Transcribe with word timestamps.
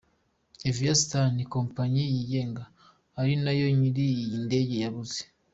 Aviastar 0.69 1.25
ni 1.35 1.43
kompanyi 1.53 2.03
yigenga 2.13 2.63
ari 3.19 3.33
nayo 3.43 3.67
nyiri 3.77 4.03
iyi 4.13 4.37
ndege 4.45 4.75
yabuze. 4.83 5.21